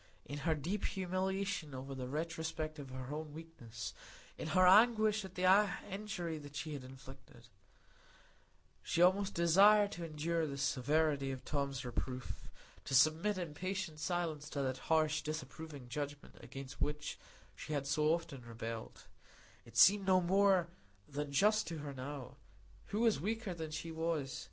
[0.25, 5.43] In her deep humiliation under the retrospect of her own weakness,—in her anguish at the
[5.91, 7.51] injury she had inflicted,—she
[8.99, 12.49] almost desired to endure the severity of Tom's reproof,
[12.85, 17.19] to submit in patient silence to that harsh, disapproving judgment against which
[17.55, 19.03] she had so often rebelled;
[19.65, 20.69] it seemed no more
[21.07, 24.39] than just to her now,—who was weaker than she was?